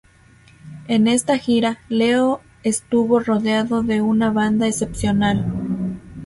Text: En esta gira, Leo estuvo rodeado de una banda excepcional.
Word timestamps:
En 0.87 1.05
esta 1.05 1.37
gira, 1.37 1.77
Leo 1.87 2.41
estuvo 2.63 3.19
rodeado 3.19 3.83
de 3.83 4.01
una 4.01 4.31
banda 4.31 4.65
excepcional. 4.67 5.45